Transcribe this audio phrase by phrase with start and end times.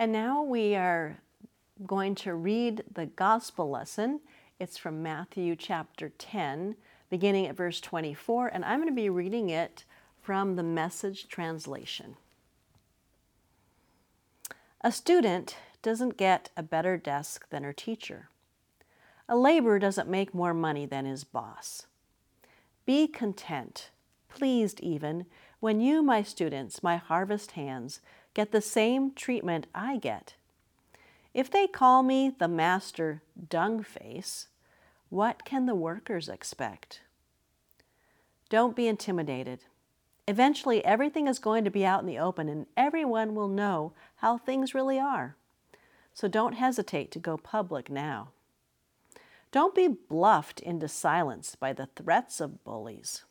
[0.00, 1.18] And now we are
[1.84, 4.20] going to read the gospel lesson.
[4.60, 6.76] It's from Matthew chapter 10,
[7.10, 9.84] beginning at verse 24, and I'm going to be reading it
[10.22, 12.14] from the message translation.
[14.82, 18.28] A student doesn't get a better desk than her teacher.
[19.28, 21.88] A laborer doesn't make more money than his boss.
[22.86, 23.90] Be content,
[24.28, 25.26] pleased even,
[25.58, 28.00] when you, my students, my harvest hands,
[28.34, 30.34] get the same treatment I get.
[31.34, 34.48] If they call me the master dung face,
[35.08, 37.00] what can the workers expect?
[38.48, 39.60] Don't be intimidated.
[40.26, 44.36] Eventually, everything is going to be out in the open and everyone will know how
[44.36, 45.36] things really are.
[46.12, 48.28] So don't hesitate to go public now.
[49.50, 53.24] Don't be bluffed into silence by the threats of bullies.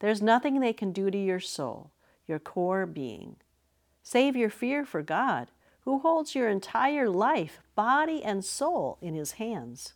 [0.00, 1.90] There's nothing they can do to your soul,
[2.26, 3.36] your core being.
[4.06, 5.48] Save your fear for God,
[5.80, 9.94] who holds your entire life, body, and soul in his hands.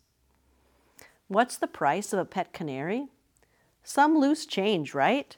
[1.29, 3.09] What's the price of a pet canary?
[3.85, 5.37] Some loose change, right?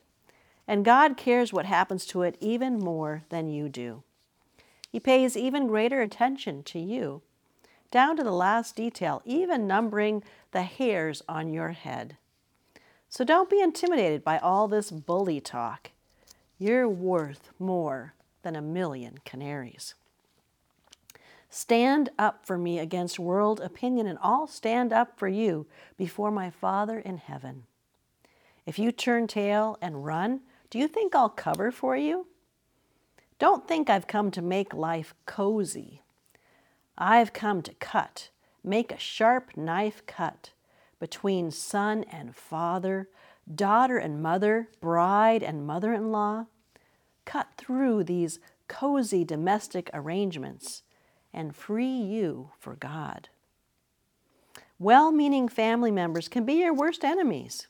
[0.68, 4.04] And God cares what happens to it even more than you do.
[4.88, 7.22] He pays even greater attention to you,
[7.90, 12.16] down to the last detail, even numbering the hairs on your head.
[13.08, 15.90] So don't be intimidated by all this bully talk.
[16.56, 19.94] You're worth more than a million canaries.
[21.48, 25.66] Stand up for me against world opinion, and I'll stand up for you
[25.96, 27.64] before my Father in heaven.
[28.66, 32.28] If you turn tail and run, do you think I'll cover for you?
[33.40, 36.02] Don't think I've come to make life cozy.
[36.96, 38.28] I've come to cut,
[38.62, 40.50] make a sharp knife cut
[41.00, 43.08] between son and father,
[43.52, 46.46] daughter and mother, bride and mother in law.
[47.24, 50.82] Cut through these cozy domestic arrangements
[51.32, 53.28] and free you for God.
[54.78, 57.66] Well meaning family members can be your worst enemies.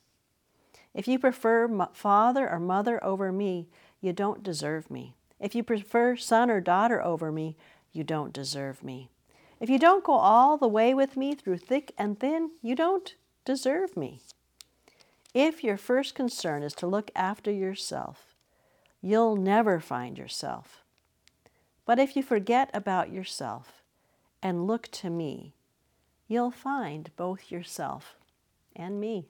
[0.95, 3.69] If you prefer father or mother over me,
[4.01, 5.15] you don't deserve me.
[5.39, 7.57] If you prefer son or daughter over me,
[7.93, 9.11] you don't deserve me.
[9.59, 13.15] If you don't go all the way with me through thick and thin, you don't
[13.45, 14.21] deserve me.
[15.35, 18.30] If your first concern is to look after yourself,
[19.03, 20.83] you'll never find yourself.
[21.85, 23.83] But if you forget about yourself
[24.43, 25.55] and look to me,
[26.29, 28.15] you'll find both yourself
[28.77, 29.27] and me.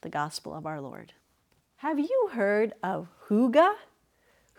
[0.00, 1.12] The Gospel of our Lord.
[1.76, 3.74] Have you heard of hygge?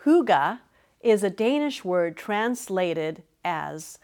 [0.04, 0.60] Hygge
[1.02, 3.98] is a Danish word translated as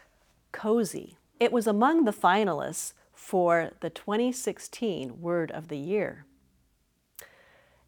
[0.51, 1.17] cozy.
[1.39, 6.26] It was among the finalists for the 2016 Word of the Year.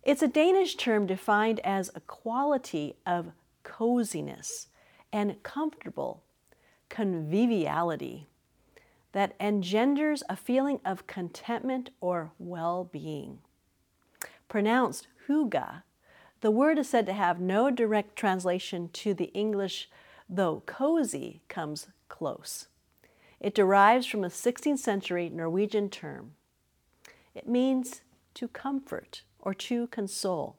[0.04, 3.32] It's a Danish term defined as a quality of
[3.64, 4.68] coziness
[5.12, 6.24] and comfortable
[6.90, 8.28] conviviality
[9.12, 13.40] that engenders a feeling of contentment or well being.
[14.48, 15.84] Pronounced hygge,
[16.42, 19.90] the word is said to have no direct translation to the English,
[20.30, 22.68] though cozy comes close.
[23.40, 26.36] It derives from a 16th century Norwegian term.
[27.36, 28.02] It means
[28.36, 30.58] to comfort or to console,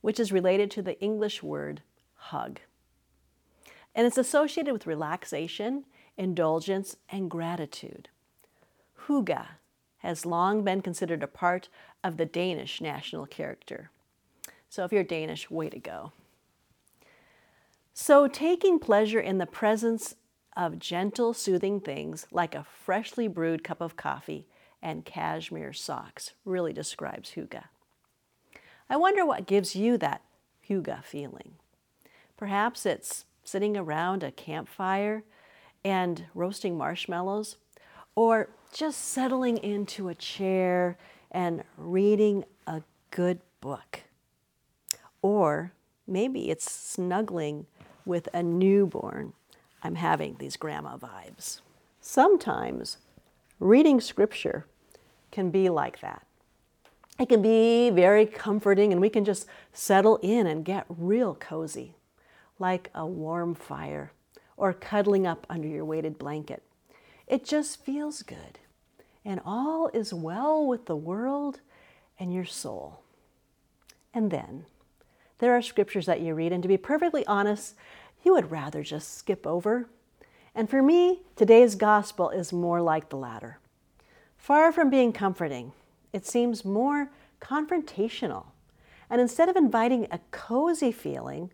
[0.00, 1.82] which is related to the English word
[2.14, 2.60] hug
[3.94, 5.84] and it's associated with relaxation,
[6.16, 8.08] indulgence, and gratitude.
[9.06, 9.46] Hygge
[9.98, 11.68] has long been considered a part
[12.02, 13.90] of the Danish national character.
[14.68, 16.12] So if you're Danish, way to go.
[17.96, 20.16] So, taking pleasure in the presence
[20.56, 24.48] of gentle, soothing things like a freshly brewed cup of coffee
[24.82, 27.62] and cashmere socks really describes hygge.
[28.88, 30.22] I wonder what gives you that
[30.68, 31.54] hygge feeling.
[32.36, 35.24] Perhaps it's sitting around a campfire
[35.84, 37.56] and roasting marshmallows,
[38.14, 40.96] or just settling into a chair
[41.30, 44.02] and reading a good book.
[45.20, 45.72] Or
[46.06, 47.66] maybe it's snuggling
[48.06, 49.32] with a newborn.
[49.82, 51.60] I'm having these grandma vibes.
[52.00, 52.98] Sometimes
[53.60, 54.66] reading scripture
[55.30, 56.26] can be like that.
[57.18, 61.94] It can be very comforting, and we can just settle in and get real cozy
[62.58, 64.12] like a warm fire
[64.56, 66.62] or cuddling up under your weighted blanket.
[67.26, 68.58] It just feels good.
[69.24, 71.60] And all is well with the world
[72.18, 73.00] and your soul.
[74.12, 74.66] And then
[75.38, 77.74] there are scriptures that you read, and to be perfectly honest,
[78.22, 79.88] you would rather just skip over.
[80.54, 83.58] And for me, today's gospel is more like the latter.
[84.36, 85.72] Far from being comforting,
[86.14, 88.46] it seems more confrontational.
[89.10, 91.50] And instead of inviting a cozy feeling,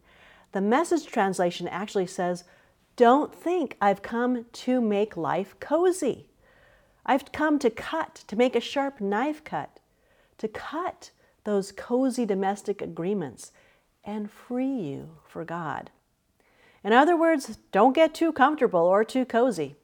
[0.53, 2.45] the message translation actually says,
[2.97, 6.27] don't think I've come to make life cozy.
[7.07, 9.81] I've come to cut, to make a sharp knife cut,
[10.39, 11.11] to cut
[11.45, 13.53] those cozy domestic agreements
[14.05, 15.91] and free you for God.
[16.85, 19.77] In other words, don't get too comfortable or too cozy.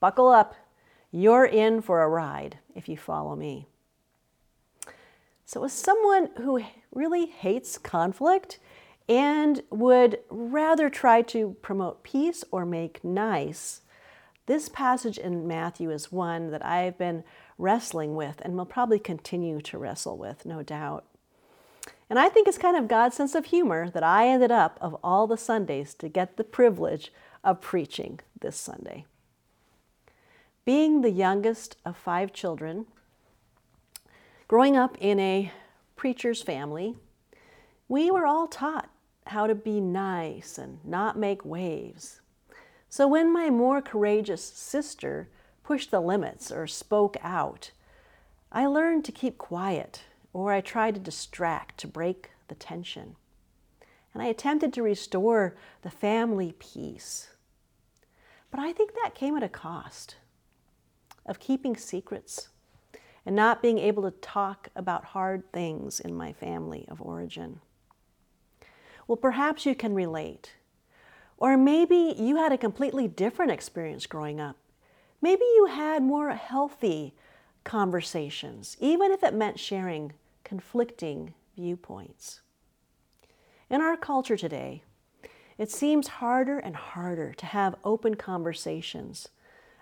[0.00, 0.54] Buckle up.
[1.10, 3.68] You're in for a ride if you follow me.
[5.46, 6.62] So, as someone who
[6.92, 8.58] really hates conflict
[9.08, 13.82] and would rather try to promote peace or make nice,
[14.46, 17.24] this passage in Matthew is one that I've been
[17.58, 21.04] wrestling with and will probably continue to wrestle with, no doubt.
[22.10, 24.96] And I think it's kind of God's sense of humor that I ended up, of
[25.02, 27.12] all the Sundays, to get the privilege
[27.42, 29.06] of preaching this Sunday.
[30.64, 32.86] Being the youngest of five children,
[34.48, 35.50] growing up in a
[35.96, 36.96] preacher's family,
[37.88, 38.90] we were all taught
[39.26, 42.20] how to be nice and not make waves.
[42.88, 45.28] So when my more courageous sister
[45.62, 47.70] pushed the limits or spoke out,
[48.52, 50.02] I learned to keep quiet
[50.32, 53.16] or I tried to distract to break the tension.
[54.12, 57.30] And I attempted to restore the family peace.
[58.50, 60.16] But I think that came at a cost
[61.26, 62.48] of keeping secrets
[63.26, 67.60] and not being able to talk about hard things in my family of origin.
[69.06, 70.52] Well, perhaps you can relate.
[71.36, 74.56] Or maybe you had a completely different experience growing up.
[75.20, 77.14] Maybe you had more healthy
[77.64, 80.12] conversations, even if it meant sharing
[80.44, 82.40] conflicting viewpoints.
[83.70, 84.82] In our culture today,
[85.56, 89.28] it seems harder and harder to have open conversations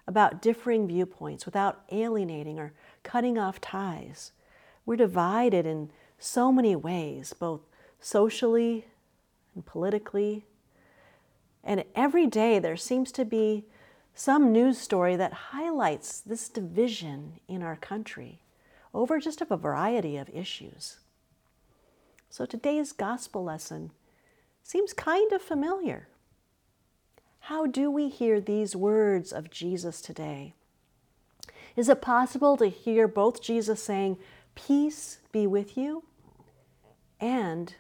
[0.07, 4.33] about differing viewpoints without alienating or cutting off ties.
[4.85, 7.61] We're divided in so many ways, both
[8.01, 8.87] socially
[9.55, 10.45] and politically.
[11.65, 13.65] And every day there seems to be
[14.15, 18.41] some news story that highlights this division in our country
[18.93, 20.99] over just a variety of issues.
[22.29, 23.91] So today's gospel lesson
[24.63, 26.09] seems kind of familiar.
[27.41, 30.55] How do we hear these words of Jesus today?
[31.77, 34.19] Is it possible to hear both Jesus saying,
[34.55, 36.05] Peace be with you,
[37.21, 37.75] and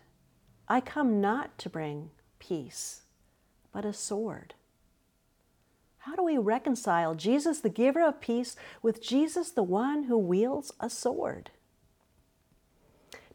[0.68, 3.02] I come not to bring peace,
[3.72, 4.54] but a sword?
[5.98, 10.72] How do we reconcile Jesus, the giver of peace, with Jesus, the one who wields
[10.80, 11.50] a sword?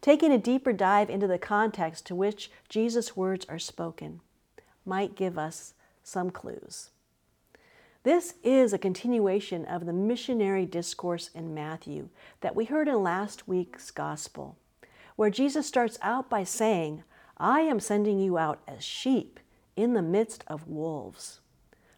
[0.00, 4.20] Taking a deeper dive into the context to which Jesus' words are spoken
[4.84, 6.90] might give us some clues.
[8.08, 12.08] This is a continuation of the missionary discourse in Matthew
[12.40, 14.56] that we heard in last week's gospel,
[15.16, 17.02] where Jesus starts out by saying,
[17.36, 19.38] I am sending you out as sheep
[19.76, 21.40] in the midst of wolves.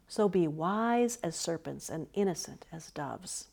[0.09, 3.47] So be wise as serpents and innocent as doves.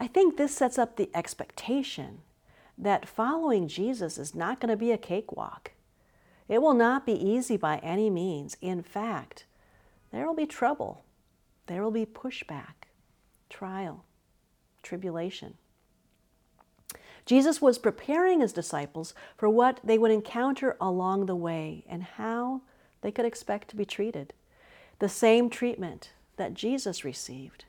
[0.00, 2.22] I think this sets up the expectation
[2.76, 5.70] that following Jesus is not going to be a cakewalk.
[6.48, 8.56] It will not be easy by any means.
[8.60, 9.44] In fact,
[10.12, 11.04] there will be trouble,
[11.66, 12.88] there will be pushback,
[13.48, 14.04] trial,
[14.82, 15.54] tribulation.
[17.24, 22.62] Jesus was preparing his disciples for what they would encounter along the way and how
[23.00, 24.32] they could expect to be treated
[24.98, 27.64] the same treatment that Jesus received.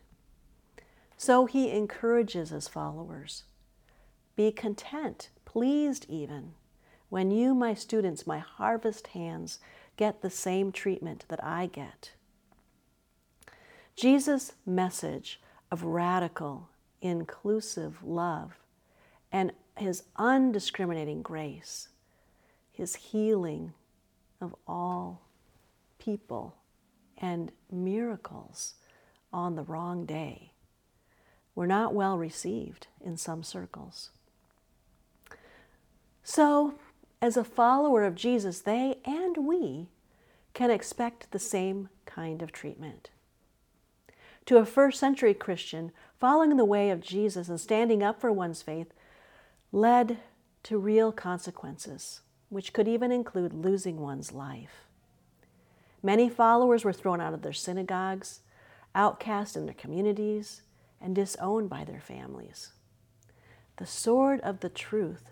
[1.17, 3.43] So he encourages his followers
[4.35, 6.53] Be content, pleased even,
[7.09, 9.59] when you, my students, my harvest hands,
[9.97, 12.11] get the same treatment that I get.
[13.95, 15.39] Jesus' message
[15.71, 16.69] of radical,
[17.01, 18.59] inclusive love
[19.31, 21.89] and his undiscriminating grace,
[22.71, 23.73] his healing
[24.39, 25.21] of all
[25.97, 26.55] people
[27.17, 28.75] and miracles
[29.31, 30.51] on the wrong day
[31.55, 34.09] were not well received in some circles.
[36.23, 36.75] So,
[37.21, 39.87] as a follower of Jesus, they and we
[40.53, 43.09] can expect the same kind of treatment.
[44.47, 48.61] To a first century Christian, following the way of Jesus and standing up for one's
[48.61, 48.93] faith
[49.71, 50.17] led
[50.63, 54.85] to real consequences, which could even include losing one's life.
[56.01, 58.41] Many followers were thrown out of their synagogues,
[58.93, 60.61] outcast in their communities,
[61.01, 62.73] and disowned by their families.
[63.77, 65.23] The sword of the truth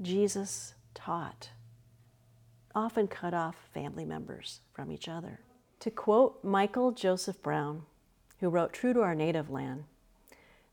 [0.00, 1.50] Jesus taught
[2.74, 5.40] often cut off family members from each other.
[5.80, 7.82] To quote Michael Joseph Brown,
[8.40, 9.84] who wrote True to Our Native Land,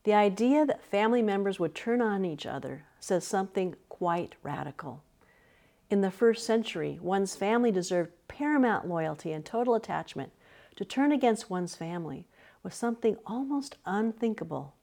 [0.04, 5.04] the idea that family members would turn on each other says something quite radical.
[5.90, 10.32] In the first century, one's family deserved paramount loyalty and total attachment
[10.76, 12.26] to turn against one's family
[12.64, 14.74] was something almost unthinkable.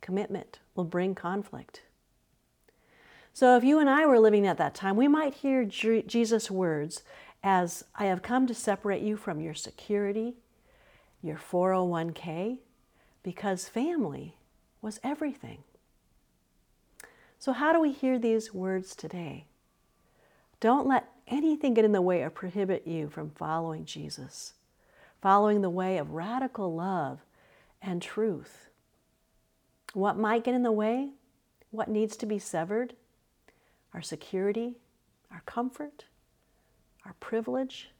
[0.00, 1.82] Commitment will bring conflict.
[3.32, 7.02] So, if you and I were living at that time, we might hear Jesus' words
[7.42, 10.34] as I have come to separate you from your security,
[11.22, 12.58] your 401k,
[13.22, 14.36] because family
[14.80, 15.58] was everything.
[17.38, 19.46] So, how do we hear these words today?
[20.60, 24.54] Don't let anything get in the way or prohibit you from following Jesus,
[25.22, 27.20] following the way of radical love
[27.80, 28.68] and truth.
[29.94, 31.10] What might get in the way?
[31.70, 32.94] What needs to be severed?
[33.94, 34.76] Our security,
[35.30, 36.04] our comfort,
[37.06, 37.90] our privilege.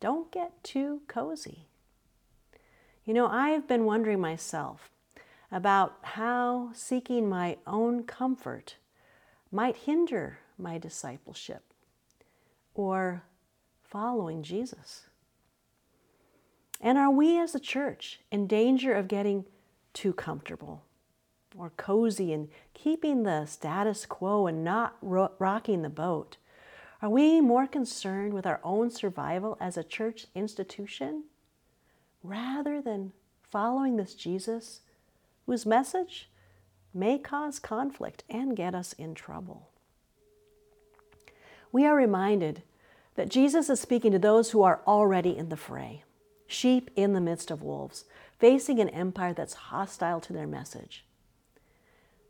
[0.00, 1.68] Don't get too cozy.
[3.04, 4.90] You know, I've been wondering myself
[5.50, 8.76] about how seeking my own comfort
[9.50, 11.62] might hinder my discipleship
[12.74, 13.24] or
[13.82, 15.06] following Jesus.
[16.80, 19.46] And are we as a church in danger of getting
[19.92, 20.84] too comfortable
[21.56, 26.36] or cozy and keeping the status quo and not ro- rocking the boat?
[27.02, 31.24] Are we more concerned with our own survival as a church institution
[32.22, 33.12] rather than
[33.42, 34.80] following this Jesus
[35.46, 36.28] whose message
[36.94, 39.68] may cause conflict and get us in trouble?
[41.70, 42.62] We are reminded
[43.14, 46.04] that Jesus is speaking to those who are already in the fray,
[46.46, 48.04] sheep in the midst of wolves,
[48.38, 51.04] facing an empire that's hostile to their message.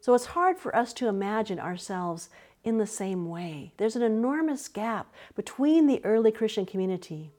[0.01, 2.29] So it's hard for us to imagine ourselves
[2.65, 3.73] in the same way.
[3.77, 7.31] There's an enormous gap between the early Christian community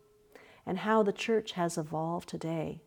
[0.65, 2.81] and how the church has evolved today.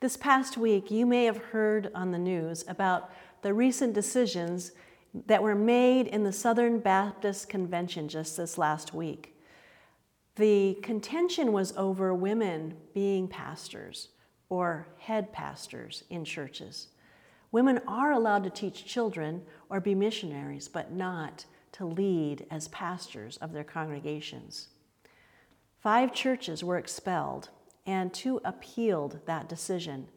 [0.00, 3.10] This past week, you may have heard on the news about
[3.42, 4.72] the recent decisions
[5.26, 9.36] that were made in the Southern Baptist Convention just this last week.
[10.36, 14.08] The contention was over women being pastors
[14.48, 16.88] or head pastors in churches.
[17.50, 23.36] Women are allowed to teach children or be missionaries, but not to lead as pastors
[23.38, 24.68] of their congregations.
[25.80, 27.50] Five churches were expelled,
[27.86, 30.08] and two appealed that decision.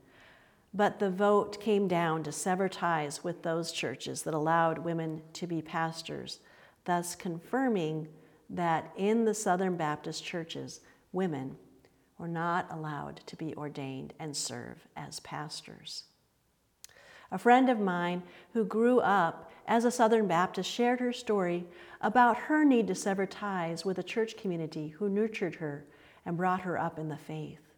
[0.73, 5.45] But the vote came down to sever ties with those churches that allowed women to
[5.45, 6.39] be pastors,
[6.85, 8.07] thus confirming
[8.49, 11.57] that in the Southern Baptist churches, women
[12.17, 16.03] were not allowed to be ordained and serve as pastors.
[17.31, 21.65] A friend of mine who grew up as a Southern Baptist shared her story
[22.01, 25.85] about her need to sever ties with a church community who nurtured her
[26.25, 27.73] and brought her up in the faith,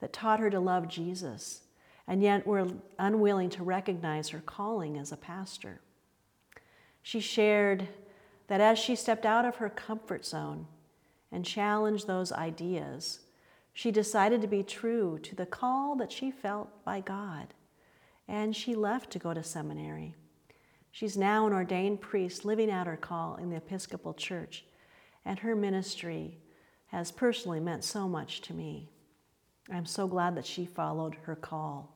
[0.00, 1.62] that taught her to love Jesus,
[2.06, 2.68] and yet were
[2.98, 5.80] unwilling to recognize her calling as a pastor.
[7.02, 7.88] She shared
[8.48, 10.66] that as she stepped out of her comfort zone
[11.30, 13.20] and challenged those ideas,
[13.72, 17.54] she decided to be true to the call that she felt by God
[18.28, 20.14] and she left to go to seminary.
[20.90, 24.64] She's now an ordained priest living out her call in the Episcopal Church,
[25.24, 26.38] and her ministry
[26.86, 28.88] has personally meant so much to me.
[29.70, 31.94] I'm so glad that she followed her call.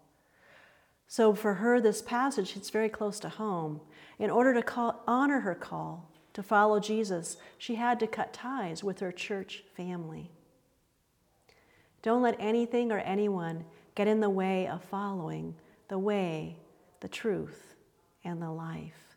[1.07, 3.81] So, for her, this passage hits very close to home.
[4.19, 8.83] In order to call, honor her call to follow Jesus, she had to cut ties
[8.83, 10.31] with her church family.
[12.03, 15.55] Don't let anything or anyone get in the way of following
[15.89, 16.57] the way,
[17.01, 17.72] the truth,
[18.25, 19.17] and the life.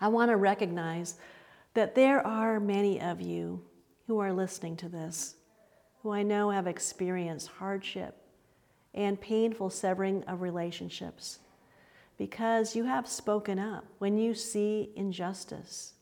[0.00, 1.14] I want to recognize
[1.74, 3.62] that there are many of you
[4.06, 5.36] who are listening to this
[6.02, 8.14] who I know have experienced hardship
[8.92, 11.38] and painful severing of relationships
[12.18, 15.94] because you have spoken up when you see injustice.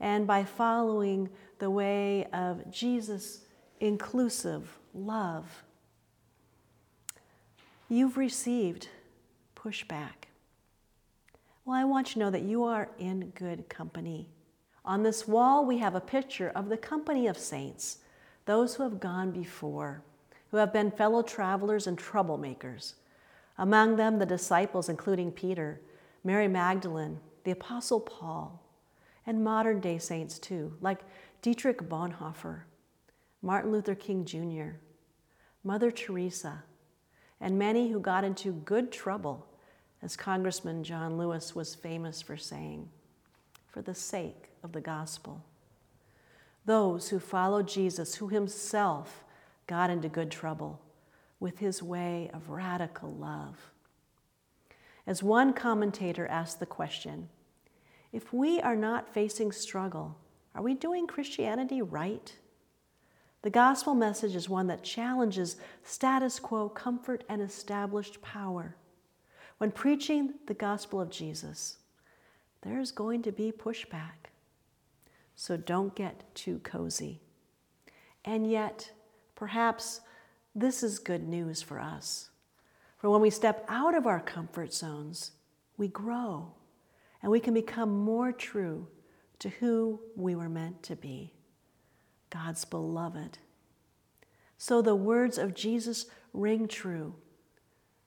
[0.00, 3.42] And by following the way of Jesus'
[3.78, 5.62] inclusive love,
[7.88, 8.88] you've received
[9.54, 10.31] pushback.
[11.64, 14.28] Well, I want you to know that you are in good company.
[14.84, 17.98] On this wall, we have a picture of the company of saints,
[18.46, 20.02] those who have gone before,
[20.50, 22.94] who have been fellow travelers and troublemakers.
[23.58, 25.80] Among them, the disciples, including Peter,
[26.24, 28.60] Mary Magdalene, the Apostle Paul,
[29.24, 31.02] and modern day saints too, like
[31.42, 32.62] Dietrich Bonhoeffer,
[33.40, 34.78] Martin Luther King Jr.,
[35.62, 36.64] Mother Teresa,
[37.40, 39.46] and many who got into good trouble,
[40.02, 42.88] as Congressman John Lewis was famous for saying,
[43.68, 45.44] for the sake of the gospel.
[46.64, 49.24] Those who followed Jesus, who himself
[49.66, 50.80] got into good trouble
[51.38, 53.70] with his way of radical love.
[55.06, 57.28] As one commentator asked the question,
[58.12, 60.16] if we are not facing struggle
[60.54, 62.36] Are we doing Christianity right?
[63.40, 68.76] The gospel message is one that challenges status quo comfort and established power.
[69.62, 71.76] When preaching the gospel of Jesus,
[72.62, 74.32] there's going to be pushback.
[75.36, 77.20] So don't get too cozy.
[78.24, 78.90] And yet,
[79.36, 80.00] perhaps
[80.52, 82.30] this is good news for us.
[82.98, 85.30] For when we step out of our comfort zones,
[85.76, 86.54] we grow
[87.22, 88.88] and we can become more true
[89.38, 91.34] to who we were meant to be
[92.30, 93.38] God's beloved.
[94.58, 97.14] So the words of Jesus ring true.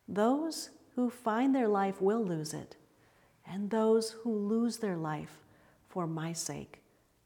[0.05, 2.75] Those who find their life will lose it,
[3.45, 5.39] and those who lose their life
[5.87, 6.81] for my sake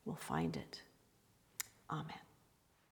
[0.05, 0.81] will find it.
[1.89, 2.28] Amen.